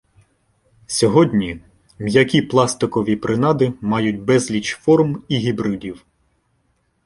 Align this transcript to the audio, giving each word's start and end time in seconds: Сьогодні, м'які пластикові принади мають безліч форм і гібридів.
Сьогодні, 0.87 1.59
м'які 1.99 2.41
пластикові 2.41 3.15
принади 3.15 3.73
мають 3.81 4.21
безліч 4.21 4.75
форм 4.75 5.23
і 5.27 5.37
гібридів. 5.37 6.05